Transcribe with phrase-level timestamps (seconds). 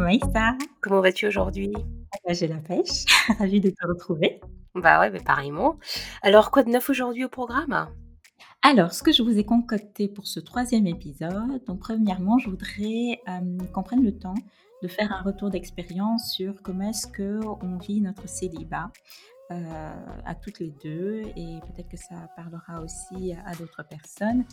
[0.00, 0.56] Maïssa.
[0.80, 1.72] Comment vas-tu aujourd'hui?
[2.12, 3.04] Ah bah, j'ai la pêche,
[3.38, 4.40] ravie de te retrouver.
[4.74, 5.78] Bah ouais, mais pareillement.
[6.22, 7.88] Alors, quoi de neuf aujourd'hui au programme?
[8.62, 13.20] Alors, ce que je vous ai concocté pour ce troisième épisode, donc premièrement, je voudrais
[13.28, 14.34] euh, qu'on prenne le temps
[14.82, 18.90] de faire un retour d'expérience sur comment est-ce que on vit notre célibat
[19.50, 19.94] euh,
[20.26, 24.44] à toutes les deux et peut-être que ça parlera aussi à d'autres personnes.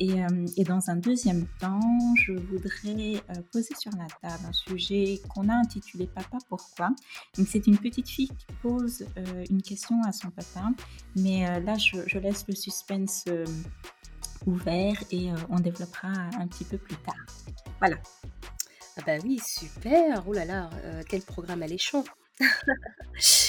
[0.00, 1.78] Et, euh, et, dans un deuxième temps,
[2.16, 6.90] je voudrais euh, poser sur la table un sujet qu'on a intitulé Papa pourquoi?
[7.46, 9.06] C'est une petite fille qui pose
[9.50, 10.70] une question à son papa,
[11.14, 13.26] mais là je, je, laisse le suspense
[14.46, 17.24] ouvert et on développera un petit peu plus tard.
[17.78, 17.98] Voilà.
[18.96, 20.24] Ah bah oui, super.
[20.26, 20.70] Oh là là,
[21.08, 22.04] quel programme alléchant.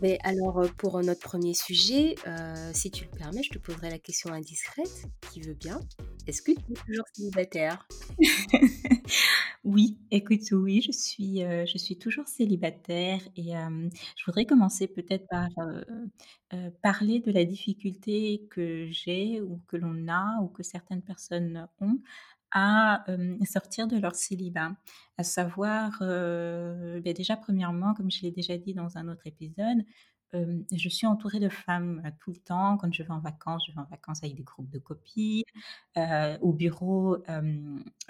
[0.00, 2.14] Mais alors, pour notre premier sujet,
[2.72, 5.80] si tu le permets, je te poserai la question indiscrète, qui veut bien.
[6.26, 7.86] Est-ce que tu es toujours célibataire?
[9.62, 15.48] Oui, écoute, oui, je suis, je suis toujours célibataire et je voudrais commencer peut-être par,
[16.82, 21.98] parler de la difficulté que j'ai ou que l'on a ou que certaines personnes ont
[22.52, 23.04] à
[23.44, 24.72] sortir de leur célibat.
[25.18, 29.84] À savoir, euh, ben déjà, premièrement, comme je l'ai déjà dit dans un autre épisode,
[30.32, 32.76] je suis entourée de femmes tout le temps.
[32.76, 35.42] Quand je vais en vacances, je vais en vacances avec des groupes de copines.
[36.40, 37.18] au bureau,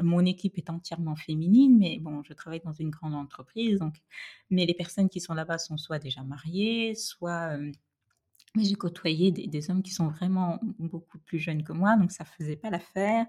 [0.00, 3.97] mon équipe est entièrement féminine, mais bon, je travaille dans une grande entreprise, donc,
[4.50, 7.56] mais les personnes qui sont là-bas sont soit déjà mariées, soit
[8.56, 12.25] mais j'ai côtoyé des, hommes qui sont vraiment beaucoup plus jeunes que moi, donc ça
[12.25, 13.27] faisait pas l'affaire.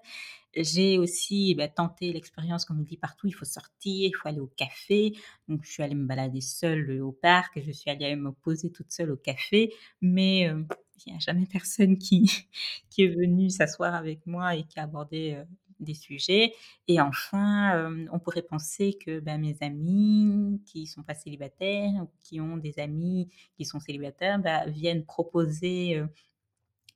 [0.55, 4.39] J'ai aussi bah, tenté l'expérience, comme on dit partout, il faut sortir, il faut aller
[4.39, 5.13] au café.
[5.47, 8.91] Donc je suis allée me balader seule au parc, je suis allée me poser toute
[8.91, 10.63] seule au café, mais euh,
[11.05, 12.47] il n'y a jamais personne qui,
[12.89, 15.43] qui est venu s'asseoir avec moi et qui a abordé euh,
[15.81, 16.53] des sujets.
[16.87, 22.39] Et enfin, on pourrait penser que ben, mes amis qui sont pas célibataires ou qui
[22.41, 26.01] ont des amis qui sont célibataires ben, viennent proposer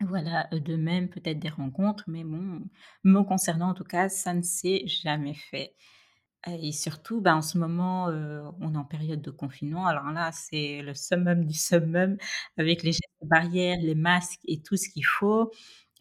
[0.01, 2.61] voilà, de même peut-être des rencontres, mais bon,
[3.03, 5.73] me concernant en tout cas, ça ne s'est jamais fait.
[6.47, 8.05] Et surtout, ben, en ce moment,
[8.61, 9.87] on est en période de confinement.
[9.87, 12.17] Alors là, c'est le summum du summum
[12.57, 15.51] avec les gestes barrières, les masques et tout ce qu'il faut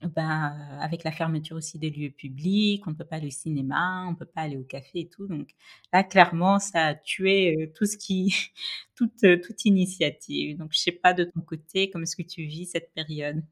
[0.08, 4.04] ben, avec la fermeture aussi des lieux publics, on ne peut pas aller au cinéma,
[4.08, 5.26] on ne peut pas aller au café et tout.
[5.26, 5.48] Donc
[5.92, 8.34] là, clairement, ça a tué tout ce qui,
[8.96, 10.58] toute, toute initiative.
[10.58, 13.42] Donc je sais pas de ton côté, comment est-ce que tu vis cette période?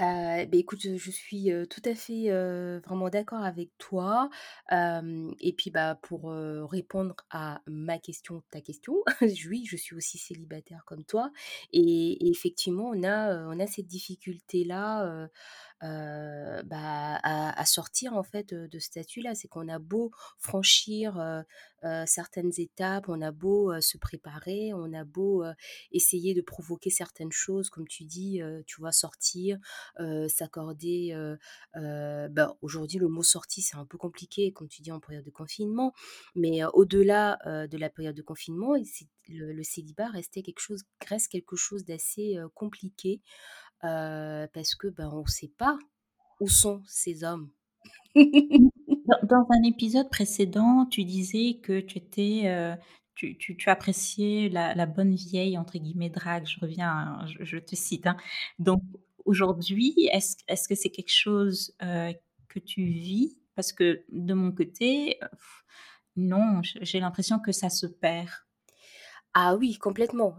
[0.00, 2.30] Heu, beh, écoute, je suis, tout à fait,
[2.84, 4.30] vraiment d'accord avec toi.
[4.70, 6.30] et puis, bah, pour,
[6.70, 8.94] répondre à ma question, ta question,
[9.48, 11.30] oui, je suis aussi célibataire comme toi
[11.72, 15.28] et effectivement, on a, on a cette difficulté-là,
[15.82, 19.34] heu, bah, à, sortir en fait de, ce statut-là.
[19.34, 21.20] C'est qu'on a beau franchir
[22.06, 25.44] certaines étapes, on a beau se préparer, on a beau
[25.90, 29.58] essayer de provoquer certaines choses, comme tu dis, tu vois, sortir,
[30.28, 31.16] s'accorder.
[31.74, 35.30] bah, aujourd'hui, le mot sortie, c'est un peu compliqué, comme tu dis, en période de
[35.30, 35.92] confinement,
[36.34, 38.74] mais au-delà de la période de confinement,
[39.28, 43.20] le, le célibat restait quelque chose, reste quelque chose d'assez compliqué
[43.82, 45.78] parce que ben, on ne sait pas
[46.40, 47.50] où sont ces hommes.
[48.14, 52.76] dans, un épisode précédent, tu disais que tu étais,
[53.14, 56.46] tu, tu, tu, appréciais la, bonne vieille entre guillemets drague.
[56.46, 58.06] Je reviens, je, te cite.
[58.06, 58.16] Hein.
[58.58, 58.82] Donc
[59.24, 63.36] aujourd'hui, est-ce est-ce que c'est quelque chose que tu vis?
[63.54, 65.18] Parce que de mon côté,
[66.16, 68.28] non, j'ai l'impression que ça se perd.
[69.34, 70.36] Ah oui, complètement.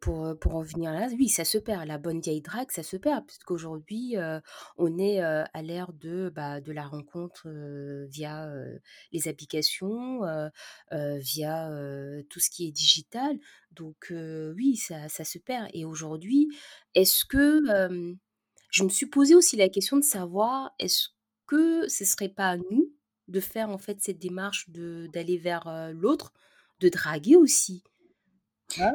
[0.00, 1.86] pour, pour en venir là, oui, ça se perd.
[1.86, 4.16] La bonne vieille drague, ça se perd, puisqu'aujourd'hui,
[4.78, 7.48] on est à l'ère de, bah, de la rencontre
[8.08, 8.50] via
[9.12, 10.20] les applications,
[10.90, 11.70] via
[12.30, 13.38] tout ce qui est digital.
[13.72, 15.68] Donc oui, ça, ça se perd.
[15.74, 16.48] Et aujourd'hui,
[16.94, 17.60] est-ce que...
[18.70, 21.08] je me suis posé aussi la question de savoir, est-ce
[21.46, 22.90] que ce serait pas à nous
[23.28, 26.32] de faire en fait cette démarche d'aller vers l'autre,
[26.80, 27.82] de draguer aussi?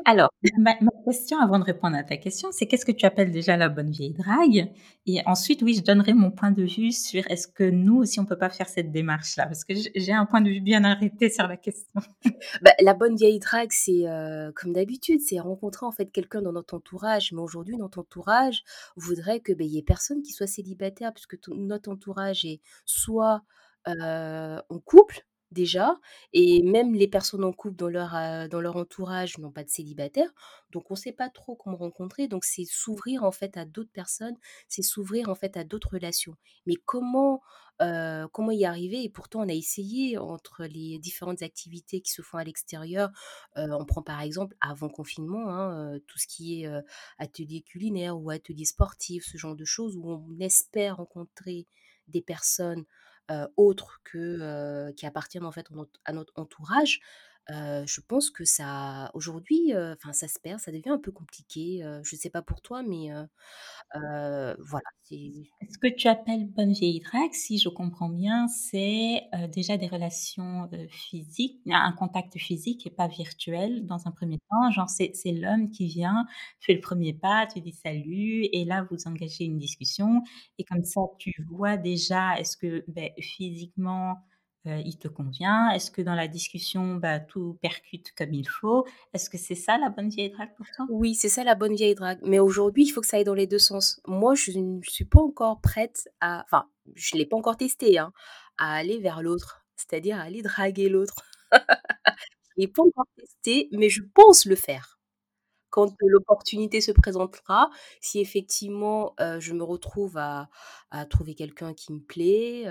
[0.06, 0.76] Alors, ma,
[1.06, 3.90] question avant de répondre à ta question, c'est qu'est-ce que tu appelles déjà la bonne
[3.90, 4.72] vieille drague?
[5.06, 8.26] Et ensuite, oui, je donnerai mon point de vue sur est-ce que nous aussi on
[8.26, 9.46] peut pas faire cette démarche-là?
[9.48, 12.02] Parce que j'ai un point de vue bien arrêté sur la question.
[12.62, 16.52] Bah, la bonne vieille drague, c'est euh, comme d'habitude, c'est rencontrer en fait quelqu'un dans
[16.52, 17.32] notre entourage.
[17.32, 18.64] Mais aujourd'hui, notre entourage
[18.96, 23.44] voudrait que ben, y ait personne qui soit célibataire, puisque notre entourage est soit
[23.88, 26.00] euh, en couple, déjà
[26.34, 28.12] et même les personnes en couple dans leur,
[28.50, 30.30] dans leur entourage n'ont pas de célibataire,
[30.72, 34.36] donc on sait pas trop comment rencontrer, donc c'est s'ouvrir en fait à d'autres personnes,
[34.68, 36.36] c'est s'ouvrir en fait à d'autres relations.
[36.66, 37.42] Mais comment,
[37.80, 39.04] comment y arriver?
[39.04, 43.10] Et pourtant on a essayé entre les différentes activités qui se font à l'extérieur,
[43.56, 46.72] on prend par exemple avant confinement, hein, tout ce qui est,
[47.20, 51.68] atelier culinaire ou atelier sportif, ce genre de choses où on espère rencontrer
[52.08, 52.86] des personnes,
[53.58, 54.18] autres que,
[54.90, 57.02] heu, qui appartiennent en fait à notre à notre entourage,
[57.50, 62.16] je pense que ça aujourd'hui, enfin ça se perd, ça devient un peu compliqué, je
[62.16, 63.10] sais pas pour toi mais
[63.94, 64.84] voilà,
[65.72, 69.24] Ce que tu appelles bonne vieille drague, si je comprends bien, c'est,
[69.54, 74.72] déjà des relations, physiques, un contact physique et pas virtuel dans un premier temps.
[74.72, 76.26] Genre c'est l'homme qui vient,
[76.62, 80.24] fait le premier pas, tu dis: «Salut» et là vous engagez une discussion
[80.60, 84.18] et comme ça tu vois déjà est-ce que, beh, physiquement,
[84.68, 85.70] heu, il te convient?
[85.72, 88.86] Est-ce que dans la discussion, bah, tout percute comme il faut?
[89.14, 90.86] Est-ce que c'est ça la bonne vieille drague pour toi?
[90.90, 92.20] Oui, c'est ça la bonne vieille drague.
[92.24, 94.02] Mais aujourd'hui, il faut que ça aille dans les 2 sens.
[94.08, 98.12] Moi, je ne suis pas encore prête à enfin, je l'ai pas encore testé, hein,
[98.58, 101.16] à aller vers l'autre, c'est-à-dire à aller draguer l'autre.
[102.58, 105.00] Je l'ai pas encore testé, mais je pense le faire.
[105.74, 107.70] Quand, l'opportunité se présentera,
[108.02, 110.50] si effectivement, je me retrouve à
[110.92, 112.66] à trouver quelqu'un qui me plaît,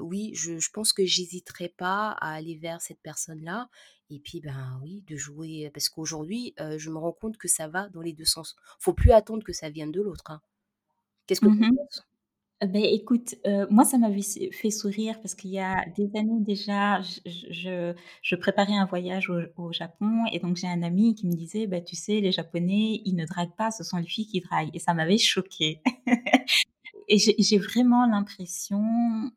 [0.00, 3.68] oui, je je pense que j'hésiterai pas à aller vers cette personne-là
[4.10, 7.88] et puis, ben, oui, de jouer parce qu'aujourd'hui, je me rends compte que ça va
[7.90, 8.56] dans les 2 sens.
[8.80, 10.40] Faut plus attendre que ça vienne de l'autre, hein.
[11.28, 12.04] Qu'est-ce que tu Mmh en penses?
[12.62, 14.20] Heu, beh, écoute, heu, moi ça m'avait
[14.52, 20.24] fait sourire parce qu'il y a des années déjà, je préparais un voyage au Japon
[20.32, 23.26] et donc j'ai un ami qui me disait: «Bah, tu sais, les Japonais, ils ne
[23.26, 25.80] draguent pas, ce sont les filles qui draguent» et ça m'avait choquée.
[27.08, 28.80] Et j'ai vraiment l'impression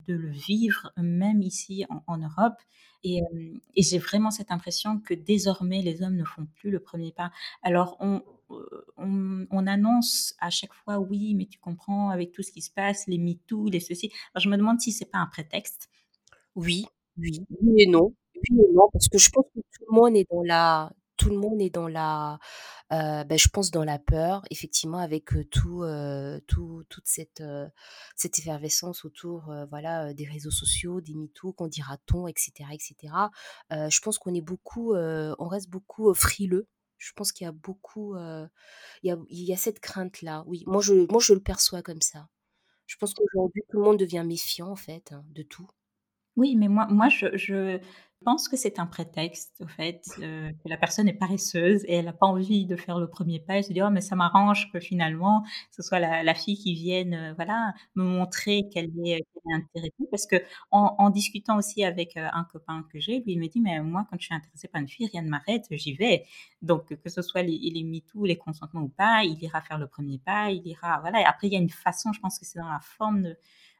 [0.08, 2.56] de le vivre, même ici en Europe
[3.04, 6.80] et hem et j'ai vraiment cette impression que désormais les hommes ne font plus le
[6.80, 7.32] premier pas.
[7.64, 8.24] Alors on,
[8.98, 12.72] on on annonce à chaque fois: «Oui, mais tu comprends avec tout ce qui se
[12.72, 14.12] passe, les MeToo, les ceci».
[14.34, 15.90] Alors je me demande si c'est pas un prétexte.
[16.56, 16.86] Oui,
[17.18, 18.14] oui, oui et non.
[18.52, 21.30] Oui et non, parce que je pense que tout le monde est dans la tout
[21.30, 22.40] le monde est dans la,
[22.94, 25.84] heu, bah, je pense dans la peur, effectivement, avec, heu, tout,
[26.48, 27.44] tout toute cette,
[28.18, 33.32] cette effervescence autour, voilà, des réseaux sociaux, des MeToo, qu'en dira-t-on et cetera et cetera.
[33.74, 36.68] Heu, je pense qu'on est beaucoup, on reste beaucoup, frileux.
[37.06, 38.16] Je pense qu'il y a beaucoup,
[39.04, 40.64] il y a cette crainte-là, oui.
[40.66, 42.30] Moi je moi je le perçois comme ça.
[42.88, 45.68] Je pense qu'aujourd'hui tout le monde devient méfiant, en fait, hein, de tout.
[46.38, 47.80] Oui, mais moi moi je je
[48.26, 52.10] pense que c'est un prétexte au fait, heu, que la personne est paresseuse et elle
[52.10, 53.56] a pas envie de faire le premier pas.
[53.60, 57.14] Elle se dit: «Oh mais ça m'arrange que finalement ce soit la fille qui vienne,
[57.16, 59.94] heu, voilà, me montrer qu'elle est qu'elle est intéressée».
[60.12, 63.82] Parce qu'en en discutant aussi avec, un copain que j'ai, lui il me dit: «Mais
[63.82, 66.26] moi quand je suis intéressé par une fille, rien ne m'arrête, j'y vais».
[66.64, 69.88] Donc que ce soit les les MeToo, les consentements ou pas, il ira faire le
[69.88, 72.46] premier pas, il ira voilà et après il y a une façon, je pense que
[72.46, 73.38] c'est dans la forme de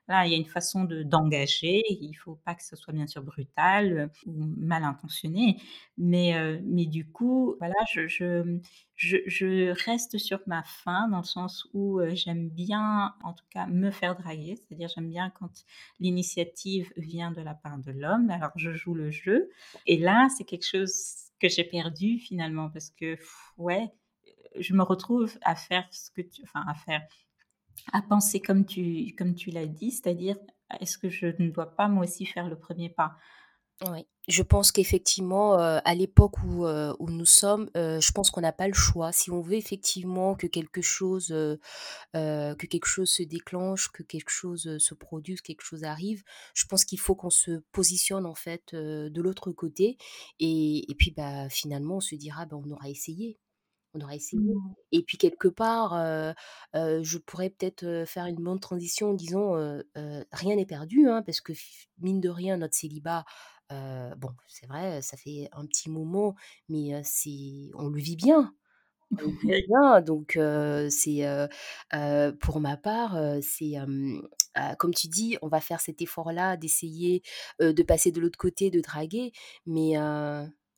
[0.08, 1.82] voilà, il y a une façon de d'engager.
[1.90, 5.60] Il faut pas que ce soit bien sûr brutal, heu, ou mal intentionné.
[5.98, 11.24] Mais, heu, mais du coup, voilà, je je, je reste sur ma faim dans le
[11.24, 14.56] sens où, heu, j'aime bien, en tout cas, me faire draguer.
[14.56, 15.52] C'est-à-dire j'aime bien quand
[16.00, 18.30] l'initiative vient de la part de l'homme.
[18.30, 19.50] Alors je joue le jeu
[19.86, 20.94] et là, c'est quelque chose
[21.40, 23.18] que j'ai perdu finalement parce que,
[23.58, 23.90] ouais,
[24.60, 27.02] je me retrouve à faire ce que tu enfin à faire
[27.94, 30.38] à penser comme tu comme tu l'as dit, c'est-à-dire,
[30.80, 33.16] est-ce que je ne dois pas moi aussi faire le premier pas?
[33.92, 38.32] Oui, je pense qu'effectivement, heu, à l'époque où, heu, où nous sommes, heu, je pense
[38.32, 39.12] qu'on n'a pas le choix.
[39.12, 41.28] Si on veut effectivement que quelque chose,
[42.14, 46.86] que quelque chose se déclenche, que quelque chose, se produise, quelque chose arrive, je pense
[46.86, 49.98] qu'il faut qu'on se positionne en fait, de l'autre côté
[50.40, 53.40] et et puis, bah, finalement on se dira: «Bah, on aura essayé».
[53.96, 54.76] On aura essayé Mmh.
[54.92, 55.94] et puis quelque part,
[56.74, 59.54] je pourrais peut-être, faire une bonne transition en disant,
[60.32, 61.54] rien n'est perdu, hein, parce que
[62.00, 63.26] mine de rien, notre célibat,
[63.72, 66.36] bon, c'est vrai, ça fait un petit moment,
[66.70, 68.54] mais c'est on le vit bien,
[69.24, 70.40] on le vit bien donc
[70.90, 71.50] c'est,
[72.42, 74.22] pour ma part, c'est, heu,
[74.80, 77.24] comme tu dis, on va faire cet effort-là d'essayer,
[77.60, 79.34] de passer de l'autre côté, de draguer,
[79.66, 79.96] mais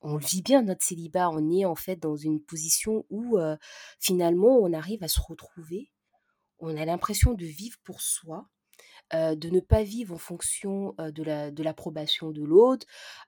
[0.07, 1.29] on vit bien notre célibat.
[1.31, 3.37] On est en fait dans une position où,
[3.99, 5.91] finalement on arrive à se retrouver.
[6.59, 8.47] On a l'impression de vivre pour soi
[9.13, 12.87] de ne pas vivre en fonction, de la de l'approbation de l'autre,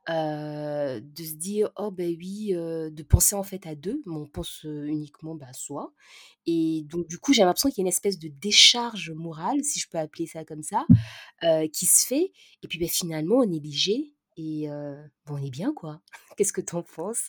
[0.10, 4.64] de se dire: «Oh beh, oui», de penser en fait à 2, mais on pense,
[4.66, 5.94] uniquement, bah, à soi
[6.48, 9.80] et donc du coup, j'ai l'impression qu'il y a une espèce de décharge morale, si
[9.82, 10.86] je peux appeler ça comme ça,
[11.44, 12.32] heu, qui se fait
[12.64, 16.02] et puis, beh, finalement on est léger et bah, on est bien, quoi.
[16.38, 17.28] Qu'est-ce que tu en penses?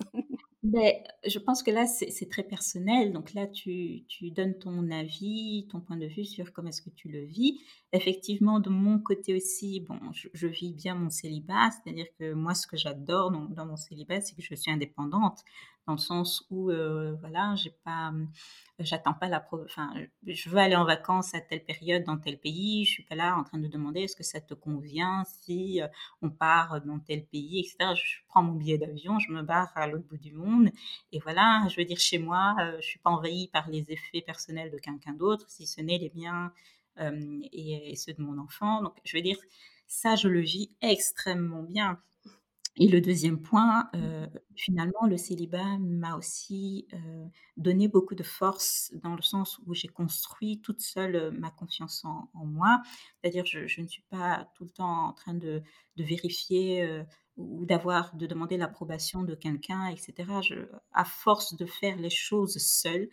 [0.63, 3.13] Beh, je pense que là, c'est c'est très personnel.
[3.13, 6.91] Donc là, tu tu donnes ton avis, ton point de vue sur comment est-ce que
[6.91, 7.61] tu le vis.
[7.93, 12.69] Effectivement, de mon côté aussi, bon, je vis bien mon célibat, c'est-à-dire que moi, ce
[12.69, 15.41] que j'adore dans mon célibat, c'est que je suis indépendante,
[15.89, 18.29] dans le sens où, heu, voilà, j'ai pas, mmh,
[18.79, 19.93] j'attends pas l'appro enfin,
[20.25, 23.37] je veux aller en vacances à telle période dans tel pays, je suis pas là
[23.37, 25.89] en train de demander: «Est-ce que ça te convient si, heu,
[26.23, 27.97] on part dans tel pays?» et cetera.
[27.97, 30.71] Je prends mon billet d'avion, je me barre à l'autre bout du monde
[31.11, 34.71] et voilà, je veux dire chez moi, je suis pas envahie par les effets personnels
[34.71, 36.53] de quelqu'un d'autre, si ce n'est les miens,
[36.99, 38.83] et et ceux de mon enfant.
[38.83, 39.39] Donc je veux dire,
[39.87, 42.01] ça, je le vis extrêmement bien.
[42.77, 46.89] Et le deuxième point, heu, finalement, le célibat m'a aussi,
[47.57, 52.31] donné beaucoup de force dans le sens où j'ai construit toute seule, ma confiance en
[52.35, 52.83] en moi.
[53.23, 55.63] C'est-à-dire je je ne suis pas tout le temps en train de
[55.97, 57.03] de vérifier,
[57.37, 60.43] ou d'avoir de demander l'approbation de quelqu'un et cetera.
[60.43, 60.57] Je
[60.93, 63.09] à force de faire les choses seule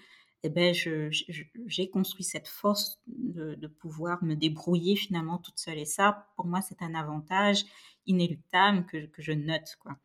[0.74, 5.86] je je j'ai construit cette force de de pouvoir me débrouiller finalement toute seule et
[5.86, 7.66] ça, pour moi, c'est un avantage
[8.08, 9.98] inéluctable que que je note, quoi.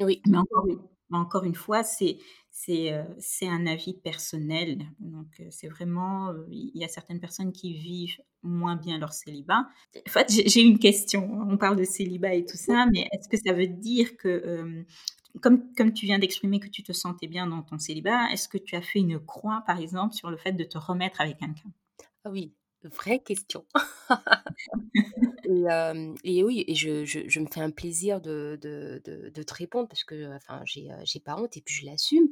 [0.00, 0.22] Oui.
[0.26, 2.18] Mais encore une mais encore une fois, c'est
[2.52, 7.74] c'est un avis personnel, donc heu, c'est vraiment, heu, il y a certaines personnes qui
[7.74, 9.66] vivent moins bien leur célibat.
[10.06, 13.36] En fait, j'ai une question, on parle de célibat et tout ça, mais est-ce que
[13.44, 14.28] ça veut dire que,
[15.40, 18.58] comme comme tu viens d'exprimer que tu te sentais bien dans ton célibat, est-ce que
[18.58, 21.72] tu as fait une croix, par exemple, sur le fait de te remettre avec quelqu'un?
[22.24, 23.64] Ah oui, vraie question.
[26.24, 29.54] Et oui et je je je me fais un plaisir de de de de te
[29.54, 32.28] répondre parce que, enfin, j'ai, heu, j'ai pas honte et puis je l'assume.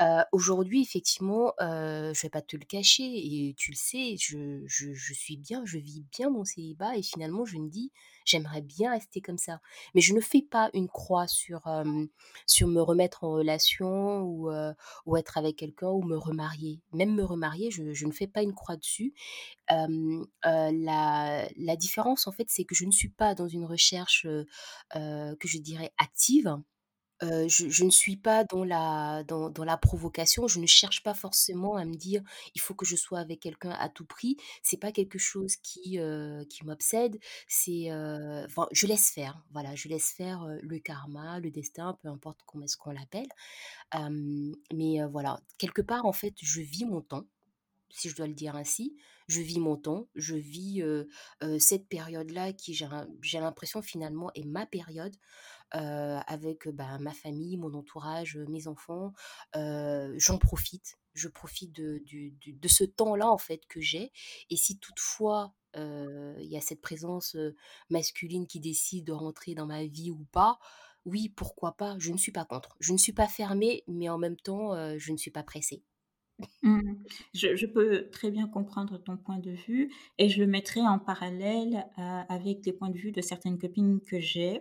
[0.00, 4.92] Heu, aujourd'hui, effectivement, je vais pas te le cacher et tu le sais, je je
[4.94, 7.92] je suis bien, je vis bien mon célibat et finalement, je me dis:
[8.24, 9.60] «J'aimerais bien rester comme ça».
[9.94, 11.60] Mais je ne fais pas une croix sur,
[12.66, 14.50] me remettre en relation ou,
[15.16, 16.80] être avec quelqu'un ou me remarier.
[16.92, 19.14] Même me remarier, je je ne fais pas une croix dessus.
[20.44, 24.26] La différence, en fait, c'est que je ne suis pas dans une recherche,
[24.94, 26.56] que je dirais active.
[27.22, 31.86] Je ne suis pas dans la dans la provocation, je ne cherche pas forcément à
[31.86, 32.22] me dire:
[32.54, 34.36] «Il faut que je sois avec quelqu'un à tout prix».
[34.62, 35.98] C'est pas quelque chose qui,
[36.50, 37.88] qui m'obsède, c'est,
[38.44, 42.64] enfin, je laisse faire, voilà, je laisse faire, le karma, le destin, peu importe comment
[42.64, 43.28] est-ce qu'on l'appelle.
[44.74, 47.24] Mais, voilà, quelque part, en fait, je vis mon temps
[47.90, 48.96] si je dois le dire ainsi.
[49.28, 50.82] Je vis mon temps, je vis,
[51.58, 55.16] cette période-là qui j'ai l'impression finalement est ma période,
[55.72, 59.12] avec, bah, ma famille, mon entourage, mes enfants.
[59.54, 64.12] J'en profite, je profite de ce temps-là en fait que j'ai
[64.50, 67.36] et si toutefois, il y a cette présence,
[67.90, 70.58] masculine qui décide de rentrer dans ma vie ou pas,
[71.04, 71.96] oui, pourquoi pas?
[71.98, 72.76] Je ne suis pas contre.
[72.80, 75.84] Je ne suis pas fermée, mais en même temps, je ne suis pas pressée.
[76.62, 76.94] Mmh.
[77.34, 80.98] Je je peux très bien comprendre ton point de vue et je le mettrai en
[80.98, 84.60] parallèle, heu, avec les points de vue de certaines copines que j'ai,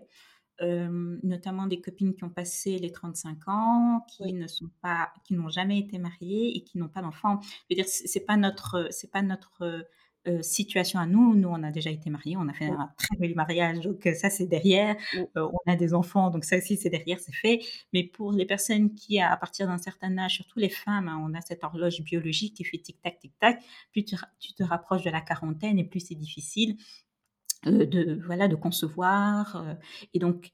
[0.59, 5.13] hem, notamment des copines qui ont passé les 35 ans, qui Oui, ne sont pas
[5.25, 7.39] qui n'ont jamais été mariées et qui n'ont pas d'enfants.
[7.43, 9.85] Je veux dire, c'est c'est pas notre, c'est pas notre,
[10.27, 11.35] heu, situation à nous.
[11.35, 14.13] Nous, on a déjà été mariés, on a fait un très joli mariage, donc heu,
[14.13, 14.95] ça, c'est derrière.
[15.11, 17.59] oui, Heu, on a des enfants, donc ça aussi, c'est derrière, c'est fait.
[17.93, 21.33] Mais pour les personnes qui, à partir d'un certain âge, surtout les femmes, hein, on
[21.33, 23.63] a cette horloge biologique qui fait tic-tac, tic-tac.
[23.91, 26.77] Plus tu tu te rapproches de la quarantaine et plus c'est difficile,
[27.65, 29.77] de voilà, de concevoir,
[30.13, 30.51] et donc,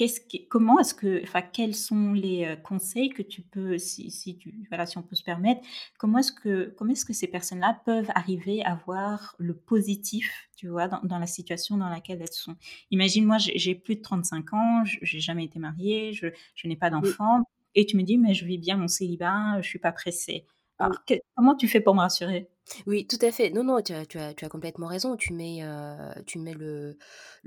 [0.00, 4.10] qu'est-ce qui comment est-ce que enfin, quels sont les, heu, conseils que tu peux si
[4.10, 5.60] si tu voilà, si on peut se permettre,
[5.98, 10.68] comment est-ce que comment est-ce que ces personnes-là peuvent arriver à voir le positif, tu
[10.68, 12.56] vois, dans dans la situation dans laquelle elles sont?
[12.90, 16.76] Imagine moi, j'ai plus de 35 ans, je j'ai jamais été mariée, je je n'ai
[16.76, 19.78] pas oui, d'enfant et tu me dis: «Mais je vis bien mon célibat, je suis
[19.78, 20.46] pas pressée».
[20.80, 20.96] oui.
[20.96, 22.48] Alors que comment tu fais pour me rassurer?
[22.86, 23.50] Oui, tout à fait.
[23.50, 25.16] Non, non, tu as tu as complètement raison.
[25.16, 25.96] Tu mets, heu,
[26.26, 26.96] tu mets le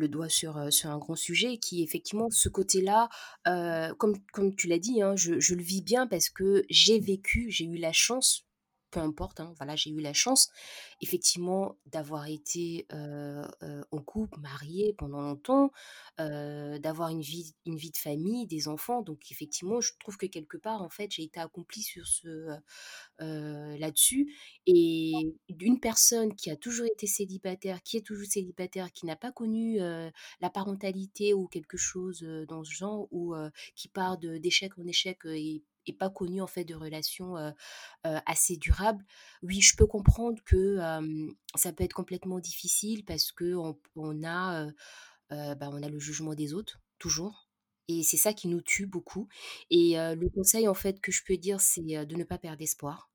[0.08, 3.10] doigt sur, heu, sur un grand sujet qui effectivement ce côté-là,
[3.48, 7.50] heu, comme comme tu l'as dit, hein, je le vis bien parce que j'ai vécu,
[7.50, 8.46] j'ai eu la chance,
[8.94, 10.50] peu importe, hein, voilà, j'ai eu la chance
[11.02, 15.72] effectivement d'avoir été, en couple, mariée pendant longtemps,
[16.18, 19.02] d'avoir une vie une vie de famille, des enfants.
[19.02, 22.56] Donc effectivement, je trouve que quelque part, en fait, j'ai été accomplie sur ce,
[23.20, 24.34] là-dessus
[24.68, 25.14] et
[25.50, 29.80] d'une personne qui a toujours été célibataire, qui est toujours célibataire, qui n'a pas connu,
[29.80, 33.36] la parentalité ou quelque chose, dans ce genre ou,
[33.76, 37.36] qui part d'échec en échec, et et pas connu en fait de relations,
[38.04, 39.06] assez durables.
[39.42, 40.78] Oui, je peux comprendre que,
[41.56, 44.68] ça peut être complètement difficile parce qu'on on a,
[45.30, 47.50] bah, on a le jugement des autres, toujours
[47.90, 49.28] et c'est ça qui nous tue beaucoup
[49.70, 53.12] et le conseil, en fait, que je peux dire, c'est, de ne pas perdre espoir.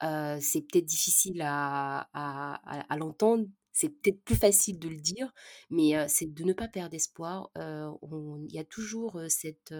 [0.00, 5.32] C'est peut-être difficile à à à à l'entendre, c'est peut-être plus facile de le dire,
[5.70, 7.50] mais c'est de ne pas perdre espoir.
[7.56, 9.74] Il y a toujours, cette,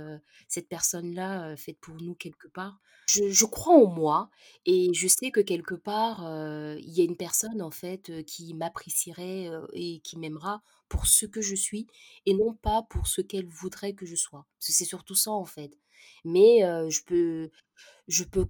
[0.48, 2.80] cette personne-là, faite pour nous quelque part.
[3.06, 4.30] Je crois en moi
[4.64, 6.20] et je sais que quelque part,
[6.78, 11.40] il y a une personne en fait, qui m'apprécierait, et qui m'aimera pour ce que
[11.40, 11.86] je suis
[12.26, 14.46] et non pas pour ce qu'elle voudrait que je sois.
[14.58, 15.78] C'est surtout ça en fait.
[16.24, 17.50] Mais je peux
[18.08, 18.46] je peux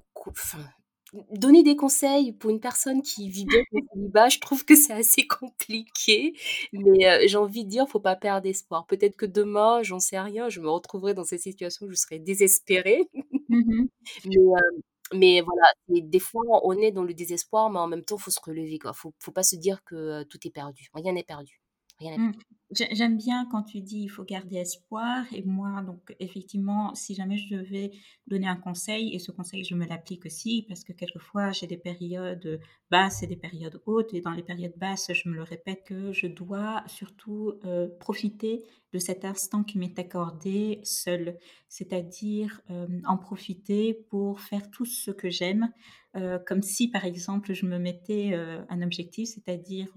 [1.33, 4.92] donner des conseils pour une personne qui vit bien son célibat, je trouve que c'est
[4.95, 6.35] assez compliqué,
[6.73, 8.87] mais heu, j'ai envie de dire: «Faut pas perdre espoir».
[8.87, 12.19] Peut-être que demain, j'en sais rien, je me retrouverai dans cette situation où je serai
[12.19, 13.09] désespérée.
[13.49, 13.87] Mmh mh.
[14.26, 14.83] Mais heu,
[15.14, 15.64] mais voilà,
[15.95, 18.78] et des fois, on est dans le désespoir, mais en même temps, faut se relever,
[18.78, 18.92] quoi.
[18.95, 20.88] Faut faut pas se dire que, heu, tout est perdu.
[20.95, 21.61] Rien n'est perdu.
[22.00, 22.33] Rien n'est Mmh.
[22.62, 27.14] J'ai j'aime bien quand tu dis: «Il faut garder espoir» et moi donc effectivement, si
[27.14, 27.91] jamais je devais
[28.26, 31.76] donner un conseil et ce conseil je me l'applique aussi parce que quelquefois j'ai des
[31.76, 32.61] périodes,
[32.91, 36.12] basses et des périodes hautes et dans les périodes basses, je me le répète que
[36.12, 41.38] je dois surtout, heu, profiter de cet instant qui m'est accordé seule.
[41.69, 45.71] C'est-à-dire, hem, en profiter pour faire tout ce que j'aime,
[46.17, 48.35] heu, comme si par exemple je me mettais,
[48.69, 49.88] un objectif, c'est-à-dire,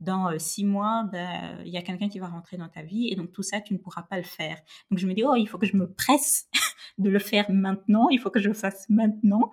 [0.00, 3.16] dans, 6 mois, bah, il y a quelqu'un qui va rentrer dans ta vie et
[3.16, 4.58] donc tout ça, tu ne pourras pas le faire.
[4.90, 6.48] Donc je me dis: «Oh, il faut que je me presse
[6.98, 9.52] de le faire maintenant, il faut que je le fasse maintenant».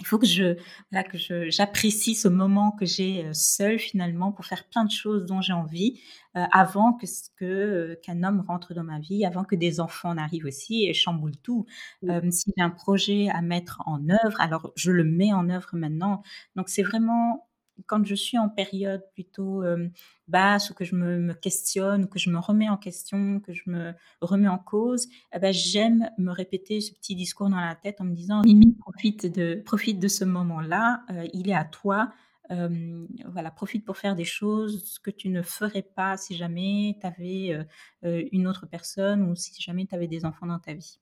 [0.00, 0.56] Il faut que je
[0.90, 1.18] voilà, que
[1.50, 5.52] j'apprécie ce moment que j'ai, heu, seule finalement pour faire plein de choses dont j'ai
[5.52, 6.00] envie,
[6.36, 9.78] heu, avant que ce que, heu, qu'un homme rentre dans ma vie, avant que des
[9.78, 11.66] enfants n'arrivent aussi et chamboulent tout.
[12.02, 12.10] Mmh.
[12.10, 15.68] Hem, si j'ai un projet à mettre en œuvre, alors je le mets en œuvre
[15.74, 16.22] maintenant.
[16.56, 17.46] Donc c'est vraiment
[17.86, 19.90] quand je suis en période plutôt, hem,
[20.28, 23.62] basse ou que je me me questionne que je me remets en question, que je
[23.66, 28.00] me remets en cause, eh bah, j'aime me répéter ce petit discours dans la tête
[28.00, 32.12] en me disant: «Mimi, profite de profite de ce moment-là, heu, il est à toi,
[32.50, 37.06] hem, voilà, profite pour faire des choses que tu ne ferais pas si jamais tu
[37.06, 37.66] avais,
[38.02, 40.98] une autre personne ou si jamais tu avais des enfants dans ta vie».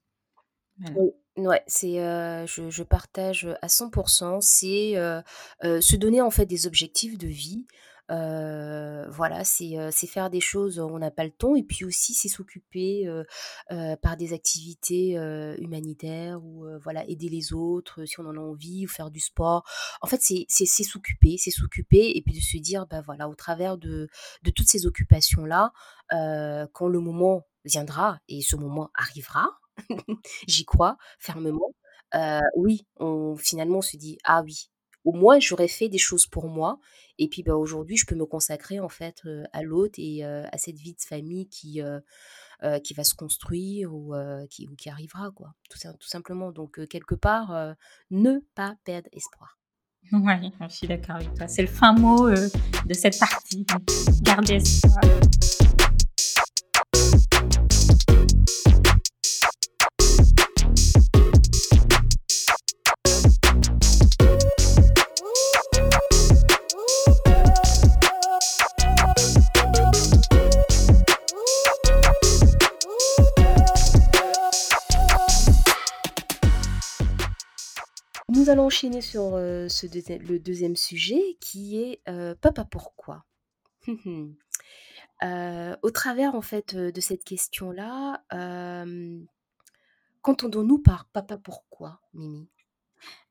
[0.95, 1.95] Oui, ouais, c'est,
[2.47, 4.93] je je partage, à 100% C'est,
[5.63, 7.65] se donner, en fait, des objectifs de vie.
[8.09, 12.27] Voilà, c'est, c'est faire des choses, on n'a pas le temps et puis aussi c'est
[12.29, 13.07] s'occuper,
[14.01, 15.11] par des activités,
[15.59, 19.63] humanitaires ou, voilà, aider les autres, si on en a envie ou faire du sport.
[20.01, 23.35] En fait, c'est c'est s'occuper, c'est s'occuper et puis de se dire, bah, voilà, au
[23.35, 24.09] travers de
[24.43, 25.71] de toutes ces occupations-là,
[26.13, 29.49] heu, quand le moment viendra et ce moment arrivera,
[30.47, 31.71] J'y crois fermement.
[32.55, 34.69] Oui, on finalement, on se dit: «Ah oui,
[35.05, 36.79] au moins j'aurais fait des choses pour moi
[37.19, 40.77] et puis, bah, aujourd'hui, je peux me consacrer en fait, à l'autre et à cette
[40.77, 41.81] vie de famille qui,
[42.83, 44.13] qui va se construire ou
[44.49, 47.75] qui ou qui arrivera quoi, tout tout simplement donc quelque part,
[48.09, 49.57] ne pas perdre espoir.
[50.13, 51.47] Ouais, je suis d'accord avec toi.
[51.49, 53.83] C'est le fin mot, de cette partie, donc
[54.23, 55.01] garder espoir.
[78.49, 83.25] Allons enchaîner sur, heu, ce le deuxième sujet qui est, heu, papa pourquoi?
[83.87, 84.35] Mmh
[85.23, 88.23] Heu, au travers en fait, de cette question-là,
[90.21, 92.47] qu'entendons-nous par papa pourquoi, Mimi?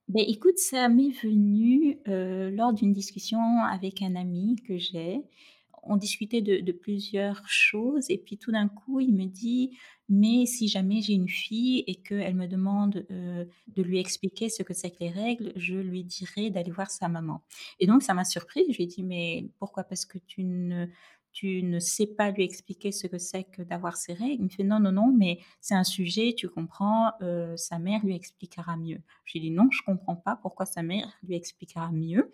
[0.09, 5.23] Beh, écoute, ça m'est venu, lors d'une discussion avec un ami que j'ai.
[5.89, 9.77] On discutait de plusieurs choses et puis tout d'un coup, il me dit:
[10.09, 14.63] «Mais si jamais j'ai une fille et qu'elle me demande, heu, de lui expliquer ce
[14.63, 17.43] que c'est que les règles, je lui dirai d'aller voir sa maman»
[17.81, 18.67] et donc ça m'a surprise.
[18.71, 19.85] Je lui ai dit: «Mais pourquoi?
[19.85, 20.87] Parce que tu ne
[21.33, 24.49] tu ne sais pas lui expliquer ce que c'est que d'avoir ses règles?» il me
[24.49, 28.77] fait: «Non, non, non, mais c'est un sujet, tu comprends, heu, sa mère lui expliquera
[28.77, 29.01] mieux».
[29.25, 32.31] Je lui ai dit: «Non, je comprends pas pourquoi sa mère lui expliquera mieux».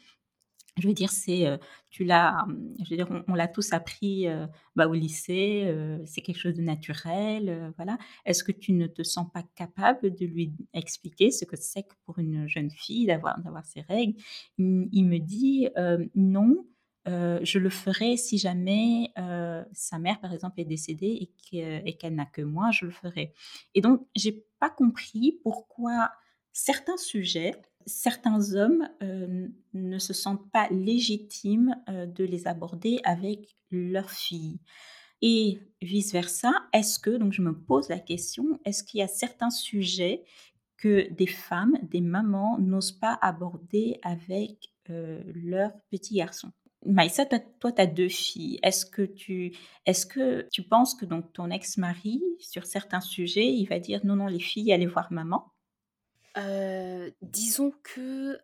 [0.81, 1.47] Je veux dire, c'est,
[1.91, 4.27] tu l'as, mmh, je veux dire, on l'a tous appris,
[4.75, 5.73] bah, au lycée,
[6.05, 7.97] c'est quelque chose de naturel, voilà.
[8.25, 11.95] Est-ce que tu ne te sens pas capable de lui expliquer ce que c'est que
[12.07, 14.15] pour une jeune fille d'avoir d'avoir ses règles?
[14.59, 15.69] Mmh, il me dit,
[16.17, 16.67] «Non,
[17.07, 19.13] je le ferai si jamais,
[19.73, 23.33] sa mère, par exemple, est décédée et qu'elle n'a que moi, je le ferai»
[23.77, 26.11] et donc j'ai pas compris pourquoi
[26.53, 27.53] certains sujets
[27.87, 34.61] certains hommes, heu, ne se sentent pas légitimes, heu, de les aborder avec leurs filles
[35.23, 39.09] Et vice versa, est-ce que donc je me pose la question, est-ce qu'il y a
[39.09, 40.25] certains sujets
[40.77, 46.53] que des femmes, des mamans n'osent pas aborder avec, heu, leurs petits garçons?
[46.87, 48.61] Maïssa, toi tu as 2 filles.
[48.63, 53.67] Est-ce que tu est-ce que tu penses que donc ton ex-mari, sur certains sujets, il
[53.67, 55.54] va dire: «Non, non, les filles, allez voir maman»?
[57.23, 58.39] Disons que,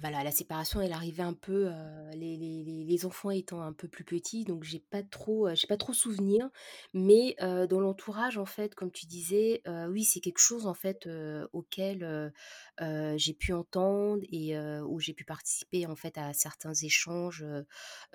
[0.00, 1.70] voilà, la séparation, elle arrivait un peu,
[2.14, 5.76] les les les enfants étant un peu plus petits, donc j'ai pas trop, j'ai pas
[5.76, 6.50] trop souvenir.
[6.94, 11.08] Mais, dans l'entourage, en fait, comme tu disais, oui, c'est quelque chose, en fait,
[11.52, 12.32] auquel,
[12.80, 17.44] j'ai pu entendre et où j'ai pu participer, en fait, à certains échanges,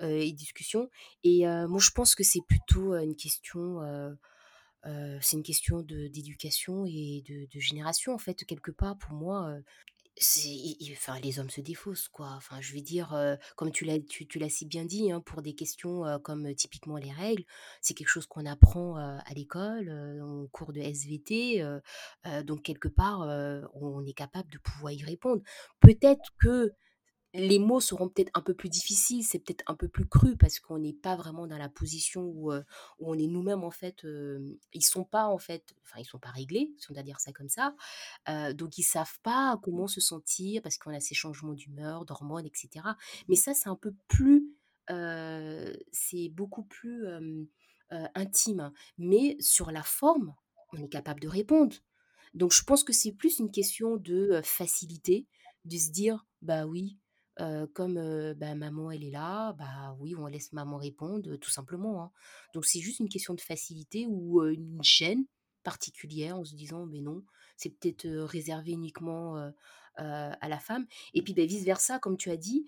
[0.00, 0.90] et discussions.
[1.24, 3.80] Et moi, je pense que c'est plutôt, une question,
[4.86, 9.56] heu, c'est une question d'éducation et de de génération, en fait, quelque part, pour moi,
[10.36, 12.32] i enfin, les hommes se défaussent, quoi.
[12.36, 15.20] Enfin, je veux dire, heu, comme tu l'as tu tu l'as si bien dit, hein,
[15.22, 17.44] pour des questions, heu, comme, typiquement les règles,
[17.82, 19.90] c'est quelque chose qu'on apprend, à l'école,
[20.22, 21.62] en cours de SVT,
[22.44, 23.20] donc quelque part,
[23.74, 25.42] on est capable de pouvoir y répondre.
[25.80, 26.72] Peut-être que
[27.34, 30.60] les mots seront peut-être un peu plus difficiles, c'est peut-être un peu plus cru parce
[30.60, 32.60] qu'on n'est pas vraiment dans la position où, où
[33.00, 36.30] on est nous-mêmes en fait, hem, ils sont pas en fait enfin ils sont pas
[36.30, 37.74] réglés, si on doit dire ça comme ça,
[38.28, 42.46] heu, donc ils savent pas comment se sentir parce qu'on a ces changements d'humeur, d'hormones
[42.46, 42.96] et cetera.
[43.28, 44.48] Mais ça, c'est un peu plus,
[45.92, 47.06] c'est beaucoup plus,
[48.14, 48.72] intime.
[48.98, 50.34] Mais sur la forme,
[50.72, 51.76] on est capable de répondre.
[52.34, 55.26] Donc je pense que c'est plus une question de, facilité,
[55.64, 56.98] de se dire: «Bah oui,
[57.74, 62.10] comme, bah, maman elle est là, bah oui, on laisse maman répondre», tout simplement, hein.
[62.54, 65.24] Donc c'est juste une question de facilité ou, une gêne
[65.64, 67.24] particulière en se disant: «Mais non,
[67.56, 69.36] c'est peut-être, réservé uniquement,
[69.96, 72.66] à la femme» et puis, beh, vice versa comme tu as dit,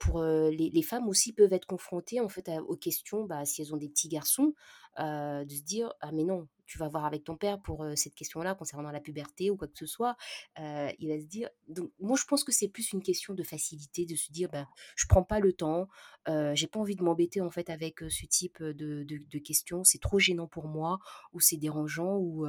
[0.00, 3.74] pour, les les femmes aussi peuvent être confrontées en fait aux questions, bah, si elles
[3.74, 4.54] ont des petits garçons,
[5.00, 8.14] heu, de se dire: «Ah mais non, tu vas voir avec ton père pour, cette
[8.14, 10.16] question-là concernant la puberté ou quoi que ce soit».
[10.58, 13.42] Heu, il va se dire donc moi je pense que c'est plus une question de
[13.42, 15.88] facilité, de se dire: «Bah, je prends pas le temps,
[16.28, 20.00] heu, j'ai pas envie de m'embêter en fait avec, ce type, de de questions, c'est
[20.00, 20.98] trop gênant pour moi
[21.32, 22.46] ou c'est dérangeant» ou,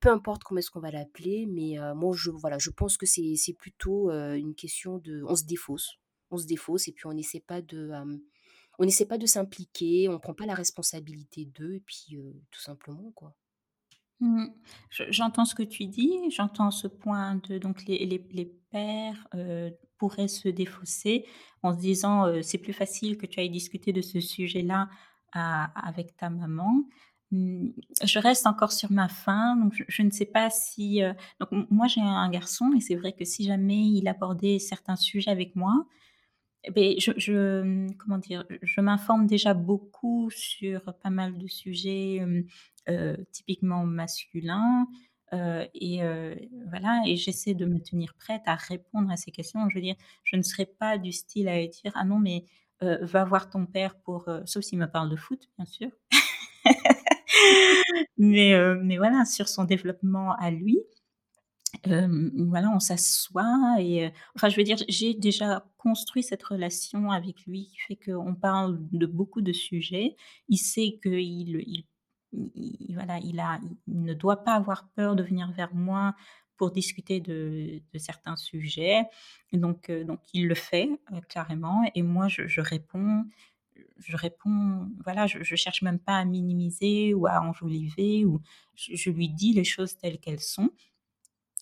[0.00, 3.54] peu importe comment est-ce qu'on va l'appeler, mais, moi je voilà, je pense que c'est
[3.58, 5.98] plutôt, une question de on se défausse.
[6.32, 7.90] On se défausse et puis on essaie pas de,
[8.78, 12.18] on essaie pas de s'impliquer, on prend pas la responsabilité d'eux et puis,
[12.50, 13.34] tout simplement, quoi.
[14.20, 14.46] Mmh.
[14.88, 19.28] Je j'entends ce que tu dis, j'entends ce point de donc les les pères,
[19.98, 21.26] pourraient se défausser
[21.62, 24.88] en se disant, «C'est plus facile que tu ailles discuter de ce sujet-là
[25.32, 26.84] avec ta maman».
[27.32, 27.70] Mmh,
[28.04, 31.00] je reste encore sur ma faim, donc je ne sais pas si,
[31.40, 35.30] donc moi j'ai un garçon et c'est vrai que si jamais il abordait certains sujets
[35.30, 35.86] avec moi,
[36.74, 37.12] beh, je
[37.98, 38.44] comment dire?
[38.62, 42.44] Je m'informe déjà beaucoup sur pas mal de sujets, hem,
[42.88, 44.86] heu, typiquement masculins,
[45.32, 46.00] heu et
[46.70, 49.68] voilà et j'essaie de me tenir prête à répondre à ces questions.
[49.70, 52.44] Je veux dire, je ne serai pas du style à dire: «Ah non mais,
[52.80, 55.90] va voir ton père pour, heu» sauf s'il me parle de foot, bien sûr.
[58.18, 60.78] Mais, mais voilà, sur son développement à lui,
[61.86, 67.66] voilà, on s'assoit et enfin, je veux dire, j'ai déjà construit cette relation avec lui
[67.68, 70.16] qui fait qu'on parle de beaucoup de sujets.
[70.48, 71.84] Il sait qu'il il
[72.32, 76.14] il voilà, il a il ne doit pas avoir peur de venir vers moi
[76.56, 79.04] pour discuter de certains sujets.
[79.52, 80.90] Donc donc il le fait,
[81.28, 83.24] carrément et moi je réponds
[83.98, 88.40] je réponds, voilà, je je cherche même pas à minimiser ou à enjoliver ou
[88.74, 90.70] je lui dis les choses telles qu'elles sont.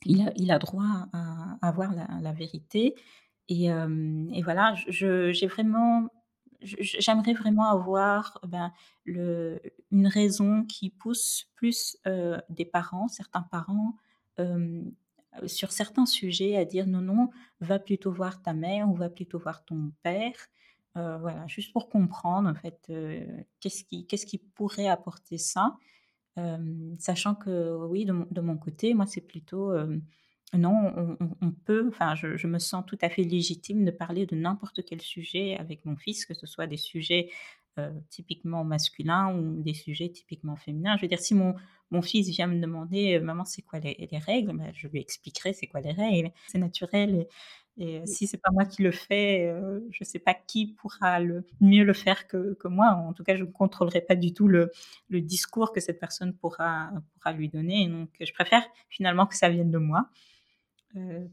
[0.04, 2.94] Il a droit à à avoir la vérité
[3.48, 3.68] et
[4.42, 6.08] voilà, j'ai vraiment
[6.62, 8.72] j'aimerais vraiment avoir, ben,
[9.06, 11.96] une raison qui pousse plus,
[12.50, 13.96] des parents, certains parents,
[15.46, 19.38] sur certains sujets à dire: «Non, non, va plutôt voir ta mère ou va plutôt
[19.38, 20.34] voir ton père».
[20.96, 22.90] Voilà, juste pour comprendre en fait,
[23.60, 25.76] qu'est-ce qui pourrait apporter ça?
[26.98, 29.72] Sachant que oui, de mon côté, moi, c'est plutôt,
[30.54, 34.84] non, on peut enfin, je me sens tout à fait légitime de parler de n'importe
[34.84, 37.30] quel sujet avec mon fils, que ce soit des sujets,
[38.10, 40.96] typiquement masculins ou des sujets typiquement féminins.
[40.96, 41.54] Je veux dire, si mon
[41.90, 45.00] mon fils vient me demander: «Heu, maman, c'est quoi les les règles?» bah, je lui
[45.00, 46.30] expliquerai c'est quoi les règles.
[46.46, 47.26] C'est naturel
[47.78, 48.06] et Mmh.
[48.06, 51.84] si c'est pas moi qui le fais, heu, je sais pas qui pourra le mieux
[51.84, 52.90] le faire que que moi.
[52.92, 54.70] En tout cas, je ne contrôlerai pas du tout le
[55.08, 59.48] le discours que cette personne pourra pourra lui donner, donc je préfère finalement que ça
[59.50, 60.08] vienne de moi,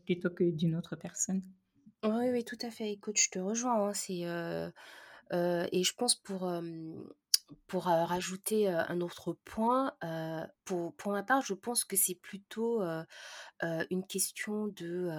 [0.06, 1.42] plutôt que d'une autre personne.
[2.04, 2.92] Oui, oui, tout à fait.
[2.92, 4.22] Écoute, je te rejoins, hein, c'est,
[5.72, 6.52] et je pense pour,
[7.68, 9.94] pour, rajouter, un autre point,
[10.66, 12.82] pour pour ma part, je pense que c'est plutôt,
[13.62, 15.10] une question de,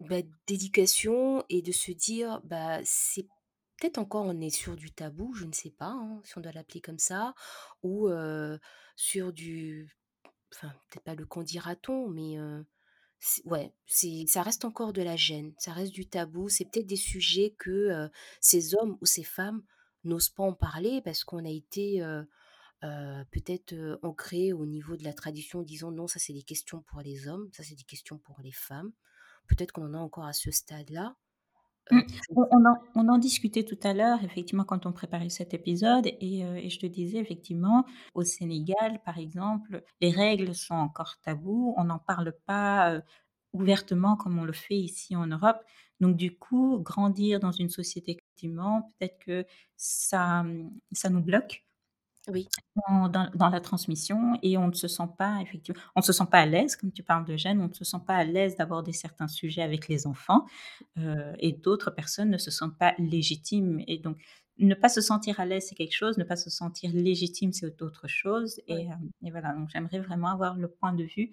[0.00, 3.26] bah, d'éducation et de se dire, bah, c'est
[3.80, 6.52] peut-être encore on est sur du tabou, je ne sais pas, hein, si on doit
[6.52, 7.34] l'appeler comme ça
[7.82, 8.08] ou
[8.96, 9.88] sur du
[10.54, 12.38] enfin, peut-être pas le «qu'en dira-t-on» mais
[13.44, 16.48] ouais, c'est ça reste encore de la gêne, ça reste du tabou.
[16.48, 18.08] C'est peut-être des sujets que,
[18.40, 19.62] ces hommes ou ces femmes
[20.04, 22.00] n'osent pas en parler parce qu'on a été,
[22.84, 26.82] heu, peut-être, heu, ancrés au niveau de la tradition, disant: «Non, ça c'est des questions
[26.82, 28.92] pour les hommes, ça c'est des questions pour les femmes».
[29.48, 31.16] Peut-être qu'on en est encore à ce stade-là,
[31.90, 32.00] Mmh.
[32.28, 35.54] je ne On en on en discutait tout à l'heure, effectivement, quand on préparait cet
[35.54, 41.16] épisode et et je te disais effectivement, au Sénégal, par exemple, les règles sont encore
[41.22, 41.74] tabous.
[41.78, 43.00] On n'en parle pas,
[43.54, 45.58] ouvertement comme on le fait ici en Europe.
[46.00, 51.64] Donc du coup, grandir dans une société effectivement, peut-être que ça, mmh, ça nous bloque
[52.28, 52.48] Oui,
[52.88, 56.12] dans dans dans la transmission et on ne se sent pas effectivement on ne se
[56.12, 58.24] sent pas à l'aise, comme tu parles de gêne, on ne se sent pas à
[58.24, 60.46] l'aise d'aborder certains sujets avec les enfants,
[60.98, 64.18] heu et d'autres personnes ne se sentent pas légitimes et donc
[64.58, 67.80] ne pas se sentir à l'aise, c'est quelque chose, ne pas se sentir légitime, c'est
[67.82, 71.32] autre chose et hem et voilà, donc j'aimerais vraiment avoir le point de vue,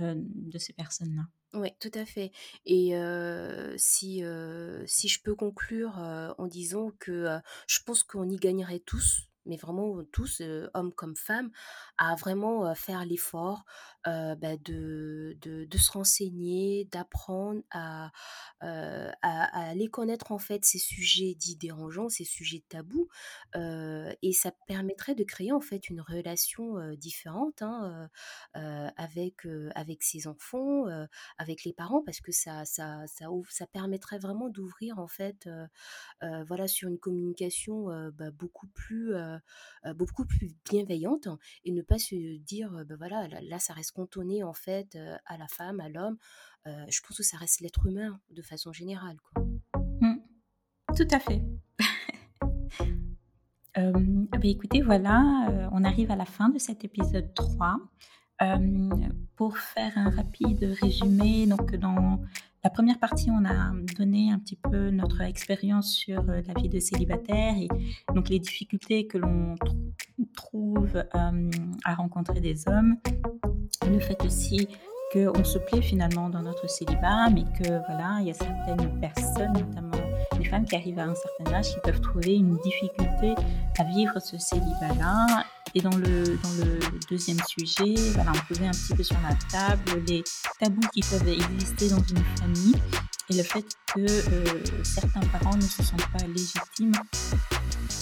[0.00, 1.24] heu, de ces personnes-là.
[1.54, 2.32] Ouais, tout à fait
[2.66, 2.92] et
[3.78, 4.22] si,
[4.86, 5.96] si je peux conclure,
[6.38, 10.42] en disant que, je pense qu'on y gagnerait tous, mais vraiment tous,
[10.74, 11.50] hommes comme femmes,
[11.98, 13.64] à vraiment, faire l'effort,
[14.04, 18.10] bah, de de de se renseigner, d'apprendre à,
[18.60, 23.08] à à aller connaître, en fait, ces sujets dits dérangeants, ces sujets tabous,
[23.54, 28.08] et ça permettrait de créer, en fait, une relation, différente, hein,
[28.96, 30.84] avec, avec ses enfants,
[31.38, 35.48] avec les parents parce que ça ça ça ouvre ça permettrait vraiment d'ouvrir en fait,
[36.48, 39.14] voilà sur une communication, bah, beaucoup plus,
[39.94, 41.28] beaucoup plus bienveillante
[41.64, 45.48] et ne pas se dire, bah, voilà là ça reste cantonné en fait, à la
[45.48, 46.16] femme, à l'homme.
[46.64, 49.44] Je pense que ça reste l'être humain de façon générale quoi.
[50.00, 50.16] Mmh,
[50.96, 51.42] tout à fait.
[53.74, 57.78] Hem, beh, écoutez, voilà, on arrive à la fin de cet épisode 3.
[58.40, 58.90] Hem,
[59.36, 62.20] pour faire un rapide résumé, donc dans
[62.64, 66.68] la première partie, on a donné un petit peu notre expérience sur, heu, la vie
[66.68, 67.68] de célibataire et
[68.14, 69.76] donc les difficultés que l'on trou
[70.34, 71.50] trouve, hem,
[71.84, 72.96] à rencontrer des hommes.
[73.86, 74.68] Le fait aussi
[75.12, 79.52] qu'on se plaît finalement dans notre célibat, mais que voilà, il y a certaines personnes,
[79.52, 80.05] notamment
[80.48, 83.34] femmes qui arrivent à un certain âge, qui peuvent trouver une difficulté
[83.78, 85.44] à vivre ce célibat-là.
[85.74, 86.78] Et dans le, dans le
[87.10, 90.24] deuxième sujet, on posait un petit peu sur la table les
[90.58, 92.80] tabous qui peuvent exister dans une famille
[93.28, 96.92] et le fait que euh, certains parents ne se sentent pas légitimes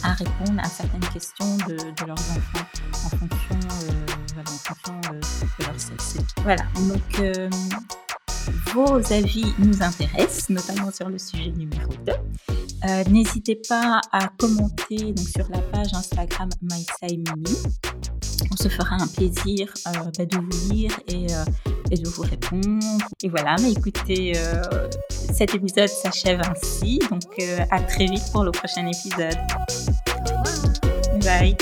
[0.02, 1.76] à répondre à certaines questions de,
[2.06, 3.90] leurs enfants en fonction, euh,
[4.36, 5.20] euh,
[5.58, 6.16] de leur sexe.
[6.42, 7.50] Voilà, donc
[8.72, 12.12] vos avis nous intéressent, notamment sur le sujet numéro 2.
[12.86, 17.56] Euh, N'hésitez pas à commenter donc, sur la page Instagram MySaiMimi.
[18.50, 21.44] On se fera un plaisir euh, bah, de vous lire et, euh,
[21.90, 23.08] et, de vous répondre.
[23.22, 24.32] Et voilà, mais écoutez,
[25.10, 27.00] cet épisode s'achève ainsi.
[27.10, 29.38] Donc à très vite pour le prochain épisode.
[31.22, 31.56] Bye.